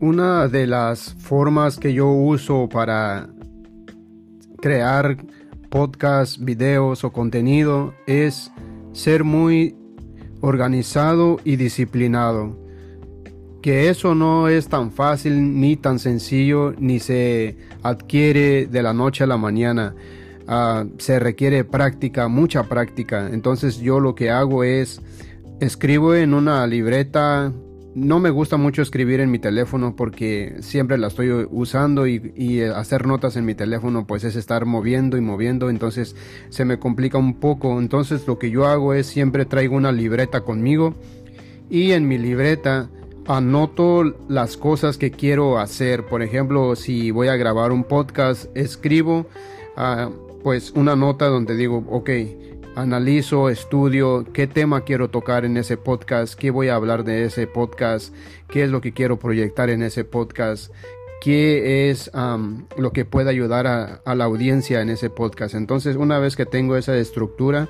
Una 0.00 0.46
de 0.46 0.68
las 0.68 1.14
formas 1.14 1.76
que 1.76 1.92
yo 1.92 2.06
uso 2.06 2.68
para 2.68 3.28
crear 4.62 5.16
podcasts, 5.70 6.38
videos 6.38 7.02
o 7.02 7.10
contenido 7.10 7.92
es 8.06 8.52
ser 8.92 9.24
muy 9.24 9.74
organizado 10.40 11.38
y 11.42 11.56
disciplinado. 11.56 12.56
Que 13.60 13.88
eso 13.88 14.14
no 14.14 14.46
es 14.46 14.68
tan 14.68 14.92
fácil 14.92 15.60
ni 15.60 15.76
tan 15.76 15.98
sencillo 15.98 16.74
ni 16.78 17.00
se 17.00 17.56
adquiere 17.82 18.66
de 18.66 18.82
la 18.84 18.92
noche 18.92 19.24
a 19.24 19.26
la 19.26 19.36
mañana. 19.36 19.96
Ah, 20.46 20.84
se 20.98 21.18
requiere 21.18 21.64
práctica, 21.64 22.28
mucha 22.28 22.62
práctica. 22.62 23.28
Entonces 23.32 23.78
yo 23.78 23.98
lo 23.98 24.14
que 24.14 24.30
hago 24.30 24.62
es 24.62 25.02
escribo 25.58 26.14
en 26.14 26.34
una 26.34 26.64
libreta 26.68 27.52
no 27.94 28.20
me 28.20 28.30
gusta 28.30 28.56
mucho 28.56 28.82
escribir 28.82 29.20
en 29.20 29.30
mi 29.30 29.38
teléfono 29.38 29.96
porque 29.96 30.56
siempre 30.60 30.98
la 30.98 31.08
estoy 31.08 31.30
usando 31.50 32.06
y, 32.06 32.62
hacer 32.62 33.06
notas 33.06 33.36
en 33.36 33.44
mi 33.44 33.54
teléfono 33.54 34.06
pues 34.06 34.24
es 34.24 34.36
estar 34.36 34.66
moviendo 34.66 35.16
y 35.16 35.20
moviendo, 35.20 35.70
entonces 35.70 36.14
se 36.48 36.64
me 36.64 36.78
complica 36.78 37.18
un 37.18 37.34
poco. 37.34 37.78
Entonces 37.78 38.26
lo 38.26 38.38
que 38.38 38.50
yo 38.50 38.66
hago 38.66 38.94
es 38.94 39.06
siempre 39.06 39.44
traigo 39.44 39.76
una 39.76 39.92
libreta 39.92 40.42
conmigo 40.42 40.94
y 41.70 41.92
en 41.92 42.06
mi 42.06 42.18
libreta 42.18 42.88
anoto 43.26 44.04
las 44.28 44.56
cosas 44.56 44.96
que 44.96 45.10
quiero 45.10 45.58
hacer. 45.58 46.06
Por 46.06 46.22
ejemplo, 46.22 46.76
si 46.76 47.10
voy 47.10 47.28
a 47.28 47.36
grabar 47.36 47.72
un 47.72 47.84
podcast, 47.84 48.46
escribo 48.56 49.26
ah, 49.76 50.10
pues 50.42 50.70
una 50.72 50.96
nota 50.96 51.26
donde 51.26 51.56
digo, 51.56 51.84
ok, 51.90 52.10
analizo, 52.78 53.48
estudio 53.48 54.24
qué 54.32 54.46
tema 54.46 54.82
quiero 54.82 55.10
tocar 55.10 55.44
en 55.44 55.56
ese 55.56 55.76
podcast, 55.76 56.34
qué 56.34 56.50
voy 56.50 56.68
a 56.68 56.76
hablar 56.76 57.02
de 57.02 57.24
ese 57.24 57.48
podcast, 57.48 58.14
qué 58.48 58.62
es 58.62 58.70
lo 58.70 58.80
que 58.80 58.92
quiero 58.92 59.18
proyectar 59.18 59.68
en 59.68 59.82
ese 59.82 60.04
podcast, 60.04 60.72
qué 61.20 61.90
es 61.90 62.08
lo 62.76 62.92
que 62.92 63.04
puede 63.04 63.30
ayudar 63.30 63.66
a, 63.66 64.14
la 64.14 64.24
audiencia 64.24 64.80
en 64.80 64.90
ese 64.90 65.10
podcast. 65.10 65.56
Entonces, 65.56 65.96
una 65.96 66.20
vez 66.20 66.36
que 66.36 66.46
tengo 66.46 66.76
esa 66.76 66.96
estructura, 66.96 67.68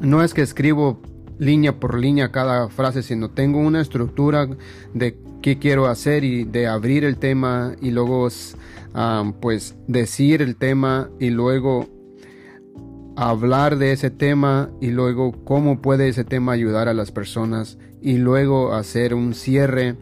no 0.00 0.22
es 0.22 0.32
que 0.32 0.40
escribo 0.40 1.02
línea 1.38 1.78
por 1.78 1.98
línea 1.98 2.32
cada 2.32 2.70
frase, 2.70 3.02
sino 3.02 3.30
tengo 3.30 3.58
una 3.58 3.82
estructura 3.82 4.48
de 4.94 5.18
qué 5.42 5.58
quiero 5.58 5.86
hacer 5.88 6.24
y 6.24 6.44
de 6.44 6.68
abrir 6.68 7.04
el 7.04 7.18
tema 7.18 7.76
y 7.82 7.90
luego 7.90 8.28
pues 9.40 9.74
decir 9.86 10.40
el 10.40 10.56
tema 10.56 11.10
y 11.20 11.28
luego 11.28 11.93
hablar 13.16 13.76
de 13.76 13.92
ese 13.92 14.10
tema 14.10 14.70
y 14.80 14.90
luego 14.90 15.32
cómo 15.44 15.80
puede 15.80 16.08
ese 16.08 16.24
tema 16.24 16.52
ayudar 16.52 16.88
a 16.88 16.94
las 16.94 17.12
personas 17.12 17.78
y 18.02 18.18
luego 18.18 18.74
hacer 18.74 19.14
un 19.14 19.34
cierre 19.34 19.96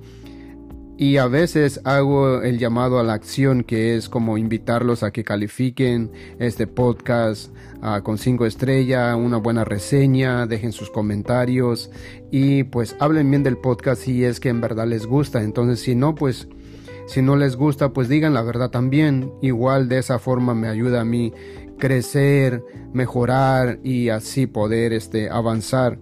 y 1.02 1.16
a 1.16 1.26
veces 1.26 1.80
hago 1.82 2.42
el 2.42 2.58
llamado 2.58 3.00
a 3.00 3.02
la 3.02 3.14
acción 3.14 3.64
que 3.64 3.96
es 3.96 4.08
como 4.08 4.38
invitarlos 4.38 5.02
a 5.02 5.10
que 5.10 5.24
califiquen 5.24 6.12
este 6.38 6.66
podcast 6.66 7.52
ah, 7.80 8.02
con 8.04 8.18
cinco 8.18 8.46
estrellas, 8.46 9.16
una 9.16 9.38
buena 9.38 9.64
reseña, 9.64 10.46
dejen 10.46 10.70
sus 10.70 10.90
comentarios 10.90 11.90
y 12.30 12.64
pues 12.64 12.94
hablen 13.00 13.30
bien 13.30 13.42
del 13.42 13.58
podcast 13.58 14.02
si 14.02 14.24
es 14.24 14.38
que 14.38 14.50
en 14.50 14.60
verdad 14.60 14.86
les 14.86 15.06
gusta. 15.06 15.42
Entonces 15.42 15.80
si 15.80 15.96
no 15.96 16.14
pues 16.14 16.46
si 17.12 17.20
no 17.20 17.36
les 17.36 17.56
gusta 17.56 17.92
pues 17.92 18.08
digan 18.08 18.32
la 18.32 18.40
verdad 18.40 18.70
también. 18.70 19.32
Igual 19.42 19.88
de 19.88 19.98
esa 19.98 20.18
forma 20.18 20.54
me 20.54 20.68
ayuda 20.68 21.02
a 21.02 21.04
mí 21.04 21.34
crecer, 21.78 22.64
mejorar 22.94 23.78
y 23.84 24.08
así 24.08 24.46
poder 24.46 24.94
este, 24.94 25.28
avanzar. 25.28 25.98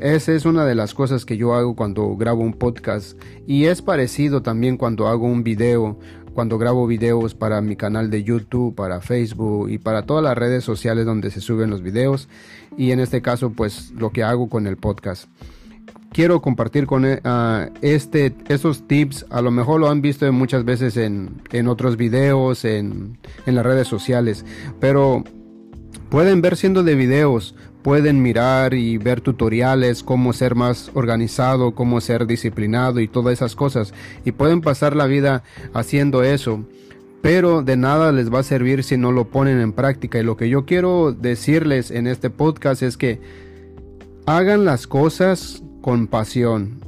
Esa 0.00 0.32
es 0.32 0.46
una 0.46 0.64
de 0.64 0.74
las 0.74 0.94
cosas 0.94 1.24
que 1.24 1.36
yo 1.36 1.54
hago 1.54 1.76
cuando 1.76 2.16
grabo 2.16 2.42
un 2.42 2.54
podcast 2.54 3.16
y 3.46 3.66
es 3.66 3.82
parecido 3.82 4.42
también 4.42 4.76
cuando 4.76 5.06
hago 5.06 5.26
un 5.26 5.44
video, 5.44 5.96
cuando 6.34 6.58
grabo 6.58 6.88
videos 6.88 7.36
para 7.36 7.60
mi 7.60 7.76
canal 7.76 8.10
de 8.10 8.24
YouTube, 8.24 8.74
para 8.74 9.00
Facebook 9.00 9.70
y 9.70 9.78
para 9.78 10.06
todas 10.06 10.24
las 10.24 10.36
redes 10.36 10.64
sociales 10.64 11.06
donde 11.06 11.30
se 11.30 11.40
suben 11.40 11.70
los 11.70 11.82
videos 11.82 12.28
y 12.76 12.90
en 12.90 12.98
este 12.98 13.22
caso 13.22 13.50
pues 13.50 13.92
lo 13.92 14.10
que 14.10 14.24
hago 14.24 14.48
con 14.48 14.66
el 14.66 14.76
podcast 14.76 15.28
quiero 16.18 16.42
compartir 16.42 16.86
con 16.86 17.04
uh, 17.04 17.70
este, 17.80 18.34
esos 18.48 18.88
tips. 18.88 19.24
A 19.30 19.40
lo 19.40 19.52
mejor 19.52 19.78
lo 19.78 19.88
han 19.88 20.02
visto 20.02 20.32
muchas 20.32 20.64
veces 20.64 20.96
en, 20.96 21.40
en 21.52 21.68
otros 21.68 21.96
videos, 21.96 22.64
en, 22.64 23.18
en, 23.46 23.54
las 23.54 23.64
redes 23.64 23.86
sociales, 23.86 24.44
pero 24.80 25.22
pueden 26.08 26.42
ver 26.42 26.56
siendo 26.56 26.82
de 26.82 26.96
videos, 26.96 27.54
pueden 27.82 28.20
mirar 28.20 28.74
y 28.74 28.98
ver 28.98 29.20
tutoriales, 29.20 30.02
cómo 30.02 30.32
ser 30.32 30.56
más 30.56 30.90
organizado, 30.94 31.76
cómo 31.76 32.00
ser 32.00 32.26
disciplinado 32.26 32.98
y 32.98 33.06
todas 33.06 33.34
esas 33.34 33.54
cosas. 33.54 33.94
Y 34.24 34.32
pueden 34.32 34.60
pasar 34.60 34.96
la 34.96 35.06
vida 35.06 35.44
haciendo 35.72 36.24
eso. 36.24 36.64
Pero 37.22 37.62
de 37.62 37.76
nada 37.76 38.10
les 38.10 38.34
va 38.34 38.40
a 38.40 38.42
servir 38.42 38.82
si 38.82 38.96
no 38.96 39.12
lo 39.12 39.28
ponen 39.28 39.60
en 39.60 39.72
práctica. 39.72 40.18
Y 40.18 40.24
lo 40.24 40.36
que 40.36 40.48
yo 40.48 40.66
quiero 40.66 41.12
decirles 41.12 41.92
en 41.92 42.08
este 42.08 42.28
podcast 42.28 42.82
es 42.82 42.96
que 42.96 43.20
hagan 44.26 44.64
las 44.64 44.88
cosas 44.88 45.62
con 45.80 46.06
pasión. 46.06 46.80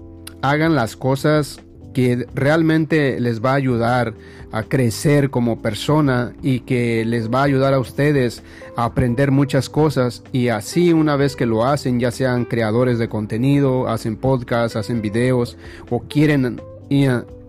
Hagan 0.43 0.75
las 0.75 0.97
cosas 0.97 1.61
que 1.93 2.27
realmente 2.35 3.21
les 3.21 3.45
va 3.45 3.53
a 3.53 3.57
ayudar 3.57 4.15
a 4.53 4.63
crecer 4.65 5.31
como 5.31 5.61
persona 5.61 6.33
y 6.43 6.61
que 6.61 7.05
les 7.05 7.31
va 7.31 7.41
a 7.41 7.45
ayudar 7.45 7.75
a 7.75 7.81
ustedes 7.81 8.43
a 8.77 8.85
aprender 8.85 9.31
muchas 9.31 9.69
cosas 9.69 10.23
y 10.33 10.49
así 10.49 10.93
una 10.93 11.17
vez 11.17 11.37
que 11.37 11.47
lo 11.47 11.65
hacen, 11.65 12.01
ya 12.01 12.11
sean 12.11 12.45
creadores 12.45 12.99
de 12.99 13.09
contenido, 13.09 13.89
hacen 13.89 14.17
podcasts, 14.17 14.77
hacen 14.77 15.03
videos 15.03 15.57
o 15.89 16.01
quieren 16.01 16.61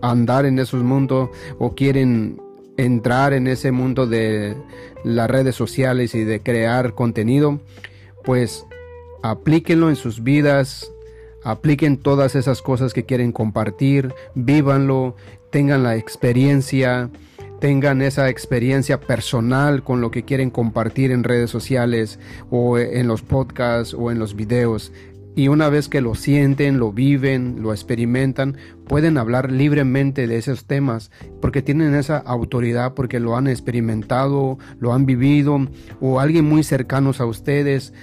andar 0.00 0.46
en 0.46 0.58
esos 0.58 0.82
mundos 0.82 1.30
o 1.58 1.74
quieren 1.74 2.40
entrar 2.76 3.32
en 3.32 3.46
ese 3.46 3.72
mundo 3.72 4.06
de 4.06 4.56
las 5.04 5.30
redes 5.30 5.54
sociales 5.54 6.14
y 6.14 6.24
de 6.24 6.40
crear 6.40 6.94
contenido, 6.94 7.60
pues 8.24 8.66
aplíquenlo 9.22 9.88
en 9.88 9.96
sus 9.96 10.22
vidas, 10.22 10.91
apliquen 11.44 11.96
todas 11.96 12.34
esas 12.34 12.62
cosas 12.62 12.92
que 12.94 13.04
quieren 13.04 13.32
compartir, 13.32 14.14
vívanlo, 14.34 15.16
tengan 15.50 15.82
la 15.82 15.96
experiencia, 15.96 17.10
tengan 17.60 18.02
esa 18.02 18.28
experiencia 18.28 18.98
personal 18.98 19.84
con 19.84 20.00
lo 20.00 20.10
que 20.10 20.24
quieren 20.24 20.50
compartir 20.50 21.12
en 21.12 21.22
redes 21.22 21.50
sociales 21.50 22.18
o 22.50 22.78
en 22.78 23.06
los 23.06 23.22
podcasts 23.22 23.94
o 23.94 24.10
en 24.10 24.18
los 24.18 24.34
videos 24.34 24.92
y 25.34 25.48
una 25.48 25.68
vez 25.68 25.88
que 25.88 26.00
lo 26.00 26.14
sienten, 26.14 26.78
lo 26.78 26.92
viven, 26.92 27.62
lo 27.62 27.72
experimentan, 27.72 28.56
pueden 28.86 29.16
hablar 29.16 29.50
libremente 29.50 30.26
de 30.26 30.36
esos 30.36 30.66
temas 30.66 31.10
porque 31.40 31.62
tienen 31.62 31.94
esa 31.94 32.18
autoridad, 32.18 32.94
porque 32.94 33.20
lo 33.20 33.36
han 33.36 33.46
experimentado, 33.46 34.58
lo 34.78 34.92
han 34.92 35.06
vivido, 35.06 35.68
o 36.00 36.20
alguien 36.20 36.44
muy 36.44 36.62
cercanos 36.62 37.20
a 37.20 37.26
ustedes, 37.26 37.94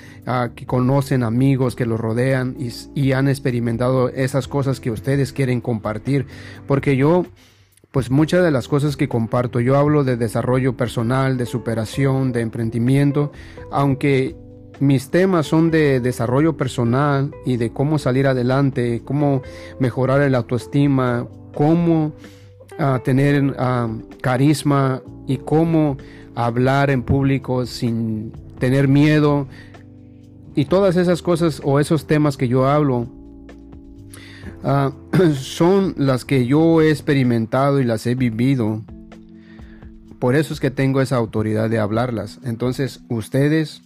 que 0.56 0.66
conocen 0.66 1.24
amigos 1.24 1.76
que 1.76 1.86
los 1.86 2.00
rodean 2.00 2.56
y, 2.60 2.70
y 3.00 3.14
han 3.14 3.28
experimentado 3.28 4.10
esas 4.10 4.48
cosas 4.48 4.80
que 4.80 4.92
ustedes 4.92 5.34
quieren 5.34 5.62
compartir. 5.62 6.26
Porque 6.68 6.96
yo 6.96 7.26
pues 7.92 8.12
muchas 8.12 8.44
de 8.44 8.52
las 8.52 8.68
cosas 8.68 8.96
que 8.98 9.10
comparto, 9.10 9.60
yo 9.60 9.76
hablo 9.76 10.04
de 10.04 10.16
desarrollo 10.16 10.78
personal, 10.78 11.38
de 11.38 11.48
superación, 11.48 12.32
de 12.32 12.42
emprendimiento, 12.42 13.32
aunque 13.72 14.36
mis 14.80 15.10
temas 15.10 15.48
son 15.48 15.72
de 15.72 16.00
desarrollo 16.00 16.56
personal 16.56 17.32
y 17.46 17.58
de 17.58 17.72
cómo 17.72 18.00
salir 18.00 18.28
adelante, 18.28 19.02
cómo 19.04 19.42
mejorar 19.80 20.22
el 20.22 20.36
autoestima, 20.36 21.28
cómo 21.54 22.14
ah, 22.78 23.02
tener 23.04 23.56
ah, 23.58 23.90
carisma 24.22 25.02
y 25.28 25.38
cómo 25.38 25.98
hablar 26.36 26.90
en 26.90 27.04
público 27.04 27.66
sin 27.66 28.32
tener 28.60 28.88
miedo. 28.88 29.48
Y 30.56 30.66
todas 30.66 30.96
esas 30.96 31.22
cosas 31.22 31.62
o 31.64 31.80
esos 31.80 32.08
temas 32.08 32.38
que 32.38 32.48
yo 32.48 32.68
hablo 32.68 33.08
ah, 34.64 34.94
son 35.36 35.94
las 35.98 36.24
que 36.24 36.46
yo 36.46 36.82
he 36.82 36.90
experimentado 36.90 37.82
y 37.82 37.84
las 37.84 38.08
he 38.08 38.16
vivido. 38.16 38.82
Por 40.20 40.36
eso 40.36 40.54
es 40.54 40.60
que 40.60 40.72
tengo 40.72 41.02
esa 41.02 41.18
autoridad 41.18 41.70
de 41.70 41.80
hablarlas. 41.80 42.40
Entonces 42.44 43.02
ustedes 43.10 43.82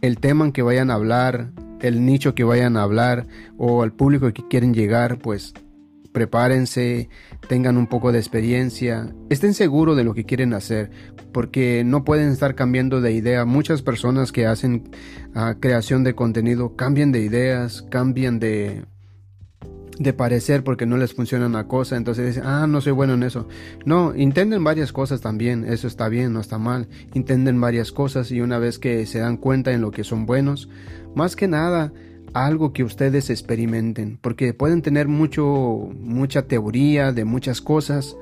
el 0.00 0.18
tema 0.18 0.44
en 0.44 0.52
que 0.52 0.62
vayan 0.62 0.90
a 0.90 0.94
hablar, 0.94 1.52
el 1.80 2.04
nicho 2.04 2.34
que 2.34 2.44
vayan 2.44 2.76
a 2.76 2.82
hablar 2.82 3.26
o 3.56 3.82
al 3.82 3.92
público 3.92 4.32
que 4.32 4.46
quieren 4.48 4.74
llegar, 4.74 5.18
pues 5.18 5.54
prepárense, 6.12 7.08
tengan 7.48 7.76
un 7.76 7.86
poco 7.86 8.12
de 8.12 8.18
experiencia, 8.18 9.14
estén 9.30 9.54
seguros 9.54 9.96
de 9.96 10.04
lo 10.04 10.14
que 10.14 10.24
quieren 10.24 10.52
hacer, 10.54 10.90
porque 11.32 11.84
no 11.84 12.04
pueden 12.04 12.30
estar 12.30 12.54
cambiando 12.54 13.00
de 13.00 13.12
idea. 13.12 13.44
Muchas 13.44 13.82
personas 13.82 14.32
que 14.32 14.46
hacen 14.46 14.90
ah, 15.34 15.56
creación 15.60 16.04
de 16.04 16.14
contenido 16.14 16.74
cambian 16.76 17.12
de 17.12 17.20
ideas, 17.20 17.82
cambian 17.90 18.38
de 18.40 18.84
de 19.98 20.12
parecer 20.12 20.62
porque 20.64 20.86
no 20.86 20.96
les 20.96 21.14
funciona 21.14 21.46
una 21.46 21.66
cosa, 21.66 21.96
entonces 21.96 22.26
dicen, 22.26 22.44
ah, 22.46 22.66
no 22.66 22.80
soy 22.80 22.92
bueno 22.92 23.14
en 23.14 23.22
eso. 23.22 23.48
No, 23.84 24.14
intenten 24.14 24.62
varias 24.62 24.92
cosas 24.92 25.20
también, 25.20 25.64
eso 25.64 25.86
está 25.86 26.08
bien, 26.08 26.32
no 26.32 26.40
está 26.40 26.58
mal. 26.58 26.88
Intenten 27.14 27.60
varias 27.60 27.92
cosas 27.92 28.30
y 28.30 28.40
una 28.40 28.58
vez 28.58 28.78
que 28.78 29.06
se 29.06 29.18
dan 29.18 29.36
cuenta 29.36 29.72
en 29.72 29.80
lo 29.80 29.90
que 29.90 30.04
son 30.04 30.26
buenos, 30.26 30.68
más 31.14 31.36
que 31.36 31.48
nada, 31.48 31.92
algo 32.32 32.72
que 32.72 32.84
ustedes 32.84 33.30
experimenten, 33.30 34.18
porque 34.20 34.54
pueden 34.54 34.82
tener 34.82 35.08
mucho, 35.08 35.90
mucha 36.00 36.42
teoría 36.42 37.12
de 37.12 37.24
muchas 37.24 37.60
cosas, 37.60 38.16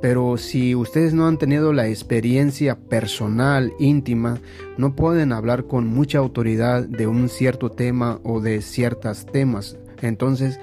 pero 0.00 0.36
si 0.36 0.74
ustedes 0.76 1.12
no 1.12 1.26
han 1.26 1.38
tenido 1.38 1.72
la 1.72 1.88
experiencia 1.88 2.78
personal, 2.78 3.72
íntima, 3.80 4.38
no 4.76 4.94
pueden 4.94 5.32
hablar 5.32 5.64
con 5.64 5.88
mucha 5.88 6.18
autoridad 6.18 6.84
de 6.84 7.08
un 7.08 7.28
cierto 7.28 7.70
tema 7.70 8.20
o 8.22 8.40
de 8.40 8.62
ciertos 8.62 9.26
temas. 9.26 9.76
Entonces, 10.00 10.60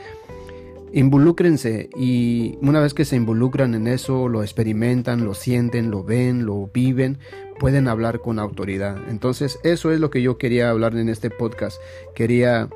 involúcrense 0.95 1.89
y 1.97 2.57
una 2.61 2.79
vez 2.79 2.93
que 2.93 3.03
se 3.03 3.17
involucran 3.17 3.75
en 3.75 3.85
eso, 3.85 4.29
lo 4.29 4.43
experimentan, 4.43 5.25
lo 5.25 5.33
sienten, 5.33 5.91
lo 5.91 6.05
ven, 6.05 6.45
lo 6.45 6.69
viven, 6.73 7.17
pueden 7.59 7.89
hablar 7.89 8.21
con 8.21 8.39
autoridad. 8.39 8.97
Entonces, 9.09 9.59
eso 9.63 9.91
es 9.91 9.99
lo 9.99 10.09
que 10.09 10.21
yo 10.21 10.37
quería 10.37 10.69
hablar 10.69 10.95
en 10.95 11.09
este 11.09 11.29
podcast. 11.29 11.81
Quería 12.15 12.69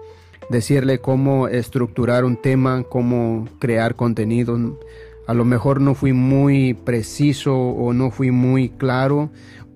decirle 0.49 0.99
cómo 0.99 1.47
estructurar 1.47 2.25
un 2.25 2.35
tema, 2.35 2.83
cómo 2.83 3.47
crear 3.57 3.95
contenido. 3.95 4.77
A 5.25 5.33
lo 5.33 5.45
mejor 5.45 5.79
no 5.79 5.95
fui 5.95 6.11
muy 6.11 6.73
preciso 6.73 7.57
o 7.57 7.93
no 7.93 8.11
fui 8.11 8.31
muy 8.31 8.67
claro, 8.67 9.31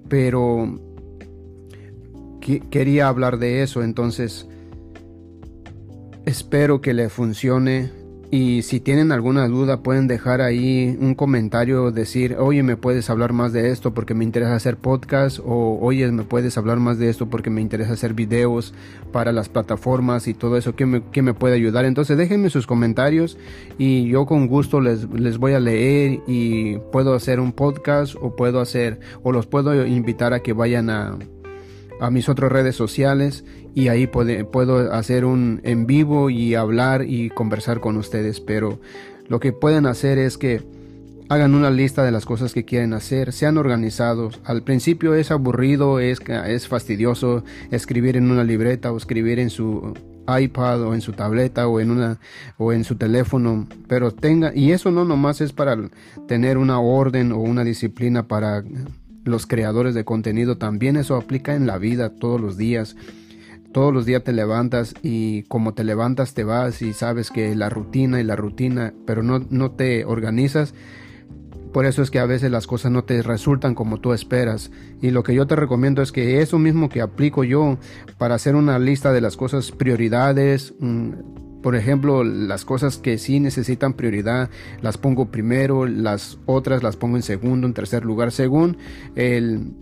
pero 0.10 0.82
quería 2.42 3.08
hablar 3.08 3.40
de 3.40 3.64
eso. 3.64 3.84
Entonces, 3.84 4.50
espero 6.26 6.82
que 6.82 6.94
le 6.94 7.08
funcione 7.08 8.03
y 8.34 8.64
si 8.64 8.80
tienen 8.80 9.12
alguna 9.12 9.48
duda 9.48 9.84
pueden 9.84 10.08
dejar 10.08 10.42
ahí 10.42 10.98
un 11.00 11.14
comentario, 11.14 11.92
decir, 11.92 12.36
oye, 12.40 12.64
me 12.64 12.76
puedes 12.76 13.12
hablar 13.12 13.32
más 13.32 13.54
de 13.54 13.70
esto 13.70 13.94
porque 13.94 14.16
me 14.16 14.24
interesa 14.24 14.56
hacer 14.56 14.76
podcast 14.76 15.38
o 15.38 15.78
oye, 15.80 16.12
me 16.12 16.24
puedes 16.24 16.58
hablar 16.58 16.80
más 16.80 16.98
de 16.98 17.10
esto 17.10 17.28
porque 17.30 17.52
me 17.52 17.62
interesa 17.62 17.94
hacer 17.94 18.16
videos 18.16 18.74
para 19.12 19.32
las 19.34 19.50
plataformas 19.50 20.28
y 20.28 20.34
todo 20.34 20.58
eso, 20.58 20.76
¿qué 20.76 20.88
me, 20.88 21.04
me 21.22 21.34
puede 21.36 21.54
ayudar? 21.54 21.86
Entonces 21.86 22.18
déjenme 22.18 22.50
sus 22.50 22.66
comentarios 22.66 23.38
y 23.78 24.08
yo 24.08 24.26
con 24.26 24.48
gusto 24.48 24.82
les, 24.82 25.08
les 25.12 25.38
voy 25.38 25.54
a 25.54 25.60
leer 25.60 26.22
y 26.26 26.80
puedo 26.92 27.14
hacer 27.14 27.40
un 27.40 27.52
podcast 27.52 28.16
o 28.20 28.36
puedo 28.36 28.62
hacer 28.62 29.00
o 29.22 29.32
los 29.32 29.46
puedo 29.46 29.86
invitar 29.86 30.34
a 30.34 30.40
que 30.40 30.54
vayan 30.54 30.90
a 30.90 31.20
a 32.04 32.12
mis 32.12 32.28
otras 32.28 32.52
redes 32.52 32.76
sociales 32.76 33.46
y 33.74 33.88
ahí 33.88 34.08
puedo 34.08 34.94
hacer 34.94 35.24
un 35.24 35.62
en 35.64 35.88
vivo 35.88 36.30
y 36.30 36.54
hablar 36.54 37.06
y 37.08 37.30
conversar 37.30 37.80
con 37.80 37.96
ustedes. 37.96 38.42
Pero 38.42 38.82
lo 39.30 39.40
que 39.40 39.54
pueden 39.54 39.86
hacer 39.86 40.18
es 40.18 40.38
que 40.38 40.62
hagan 41.30 41.56
una 41.56 41.72
lista 41.72 42.04
de 42.04 42.12
las 42.12 42.26
cosas 42.26 42.54
que 42.54 42.66
quieren 42.66 42.92
hacer, 42.92 43.32
sean 43.32 43.58
organizados. 43.58 44.42
Al 44.44 44.64
principio 44.64 45.16
es 45.16 45.32
aburrido, 45.32 46.02
es, 46.02 46.20
es 46.46 46.68
fastidioso 46.68 47.46
escribir 47.72 48.18
en 48.18 48.30
una 48.30 48.44
libreta 48.44 48.92
o 48.92 48.98
escribir 48.98 49.40
en 49.40 49.50
su 49.50 49.94
iPad 50.28 50.82
o 50.84 50.94
en 50.94 51.00
su 51.00 51.14
tableta 51.14 51.68
o 51.70 51.80
en 51.80 51.90
una 51.90 52.20
o 52.58 52.74
en 52.74 52.84
su 52.84 52.96
teléfono, 52.96 53.66
pero 53.88 54.12
tenga 54.12 54.54
y 54.54 54.72
eso 54.72 54.92
no 54.92 55.06
nomás 55.06 55.40
es 55.40 55.54
para 55.54 55.78
tener 56.28 56.58
una 56.58 56.80
orden 56.80 57.32
o 57.32 57.40
una 57.40 57.64
disciplina 57.64 58.28
para 58.28 58.62
los 59.24 59.48
creadores 59.48 59.96
de 59.96 60.06
contenido, 60.06 60.58
también 60.58 60.98
eso 60.98 61.16
aplica 61.16 61.56
en 61.56 61.68
la 61.68 61.78
vida 61.78 62.10
todos 62.10 62.40
los 62.40 62.58
días. 62.58 62.96
Todos 63.72 63.92
los 63.92 64.06
días 64.06 64.24
te 64.24 64.34
levantas 64.34 64.94
y 65.02 65.44
como 65.44 65.74
te 65.74 65.84
levantas 65.84 66.36
te 66.36 66.44
vas 66.44 66.84
y 66.84 66.94
sabes 66.94 67.32
que 67.32 67.56
la 67.56 67.70
rutina 67.70 68.22
y 68.22 68.24
la 68.24 68.36
rutina, 68.36 68.94
pero 69.08 69.24
no, 69.24 69.40
no 69.50 69.72
te 69.72 70.06
organizas. 70.06 70.76
Por 71.74 71.88
eso 71.88 72.04
es 72.04 72.12
que 72.12 72.20
a 72.20 72.28
veces 72.28 72.52
las 72.52 72.68
cosas 72.68 72.92
no 72.92 73.04
te 73.04 73.24
resultan 73.24 73.74
como 73.74 74.00
tú 74.00 74.14
esperas. 74.14 74.70
Y 75.02 75.10
lo 75.10 75.24
que 75.24 75.34
yo 75.34 75.48
te 75.48 75.56
recomiendo 75.56 76.04
es 76.04 76.12
que 76.12 76.40
eso 76.42 76.60
mismo 76.60 76.88
que 76.88 77.02
aplico 77.02 77.44
yo 77.44 77.80
para 78.20 78.36
hacer 78.36 78.56
una 78.56 78.78
lista 78.78 79.12
de 79.12 79.22
las 79.22 79.36
cosas 79.38 79.72
prioridades, 79.72 80.76
mm, 80.80 81.12
por 81.64 81.76
ejemplo, 81.76 82.24
las 82.24 82.66
cosas 82.66 82.98
que 82.98 83.18
sí 83.18 83.40
necesitan 83.40 83.94
prioridad 83.94 84.50
las 84.82 84.98
pongo 84.98 85.32
primero, 85.32 85.88
las 85.88 86.38
otras 86.46 86.84
las 86.84 86.98
pongo 86.98 87.16
en 87.16 87.24
segundo, 87.24 87.66
en 87.66 87.74
tercer 87.74 88.06
lugar, 88.06 88.32
según 88.32 88.78
el 89.16 89.74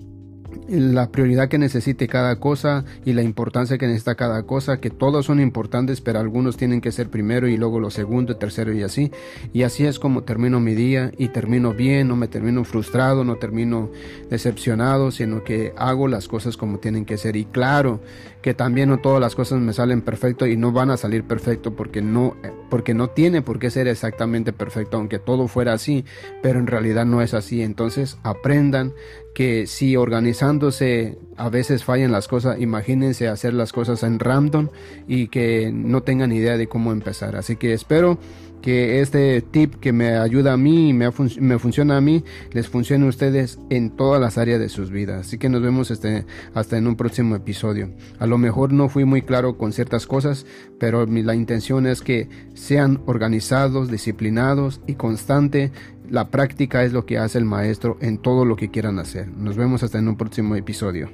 la 0.67 1.11
prioridad 1.11 1.49
que 1.49 1.57
necesite 1.57 2.07
cada 2.07 2.37
cosa 2.37 2.85
y 3.05 3.13
la 3.13 3.21
importancia 3.21 3.77
que 3.77 3.87
necesita 3.87 4.15
cada 4.15 4.43
cosa, 4.43 4.79
que 4.79 4.89
todos 4.89 5.25
son 5.25 5.39
importantes, 5.39 6.01
pero 6.01 6.19
algunos 6.19 6.57
tienen 6.57 6.81
que 6.81 6.91
ser 6.91 7.09
primero 7.09 7.47
y 7.47 7.57
luego 7.57 7.79
lo 7.79 7.89
segundo, 7.89 8.37
tercero 8.37 8.73
y 8.73 8.83
así. 8.83 9.11
Y 9.53 9.63
así 9.63 9.85
es 9.85 9.99
como 9.99 10.23
termino 10.23 10.59
mi 10.59 10.73
día 10.73 11.11
y 11.17 11.29
termino 11.29 11.73
bien, 11.73 12.07
no 12.07 12.15
me 12.15 12.27
termino 12.27 12.63
frustrado, 12.63 13.23
no 13.23 13.35
termino 13.35 13.89
decepcionado, 14.29 15.11
sino 15.11 15.43
que 15.43 15.73
hago 15.77 16.07
las 16.07 16.27
cosas 16.27 16.57
como 16.57 16.79
tienen 16.79 17.05
que 17.05 17.17
ser. 17.17 17.35
Y 17.35 17.45
claro 17.45 18.01
que 18.41 18.53
también 18.53 18.89
no 18.89 18.99
todas 18.99 19.21
las 19.21 19.35
cosas 19.35 19.59
me 19.59 19.73
salen 19.73 20.01
perfecto 20.01 20.47
y 20.47 20.57
no 20.57 20.71
van 20.71 20.89
a 20.89 20.97
salir 20.97 21.23
perfecto 21.23 21.75
porque 21.75 22.01
no, 22.01 22.35
porque 22.69 22.93
no 22.93 23.09
tiene 23.09 23.41
por 23.41 23.59
qué 23.59 23.69
ser 23.69 23.87
exactamente 23.87 24.51
perfecto, 24.53 24.97
aunque 24.97 25.19
todo 25.19 25.47
fuera 25.47 25.73
así, 25.73 26.05
pero 26.41 26.59
en 26.59 26.67
realidad 26.67 27.05
no 27.05 27.21
es 27.21 27.33
así. 27.33 27.61
Entonces 27.61 28.17
aprendan 28.23 28.93
que 29.33 29.67
si 29.67 29.95
organizándose 29.95 31.17
a 31.37 31.49
veces 31.49 31.83
fallan 31.83 32.11
las 32.11 32.27
cosas, 32.27 32.59
imagínense 32.59 33.27
hacer 33.27 33.53
las 33.53 33.71
cosas 33.73 34.03
en 34.03 34.19
random 34.19 34.69
y 35.07 35.27
que 35.27 35.71
no 35.73 36.03
tengan 36.03 36.31
idea 36.31 36.57
de 36.57 36.67
cómo 36.67 36.91
empezar. 36.91 37.35
Así 37.35 37.55
que 37.55 37.73
espero 37.73 38.19
que 38.61 39.01
este 39.01 39.41
tip 39.41 39.75
que 39.75 39.91
me 39.91 40.17
ayuda 40.17 40.53
a 40.53 40.57
mí 40.57 40.89
y 40.89 40.93
me, 40.93 41.11
funciona 41.11 41.97
a 41.97 42.01
mí, 42.01 42.23
les 42.51 42.69
funcione 42.69 43.05
a 43.05 43.09
ustedes 43.09 43.59
en 43.69 43.89
todas 43.89 44.21
las 44.21 44.37
áreas 44.37 44.59
de 44.59 44.69
sus 44.69 44.91
vidas. 44.91 45.27
Así 45.27 45.37
que 45.37 45.49
nos 45.49 45.61
vemos 45.61 45.91
este, 45.91 46.25
hasta 46.53 46.77
en 46.77 46.87
un 46.87 46.95
próximo 46.95 47.35
episodio. 47.35 47.89
A 48.19 48.27
lo 48.27 48.37
mejor 48.37 48.71
no 48.71 48.87
fui 48.87 49.03
muy 49.03 49.23
claro 49.23 49.57
con 49.57 49.73
ciertas 49.73 50.05
cosas, 50.05 50.45
pero 50.79 51.05
la 51.05 51.35
intención 51.35 51.87
es 51.87 52.01
que 52.01 52.29
sean 52.53 53.01
organizados, 53.07 53.89
disciplinados 53.89 54.81
y 54.87 54.93
constante 54.93 55.71
la 56.11 56.29
práctica 56.29 56.83
es 56.83 56.91
lo 56.91 57.05
que 57.05 57.17
hace 57.17 57.37
el 57.37 57.45
maestro 57.45 57.97
en 58.01 58.17
todo 58.17 58.43
lo 58.43 58.57
que 58.57 58.69
quieran 58.69 58.99
hacer. 58.99 59.29
Nos 59.29 59.55
vemos 59.55 59.81
hasta 59.81 59.97
en 59.97 60.09
un 60.09 60.17
próximo 60.17 60.55
episodio. 60.55 61.09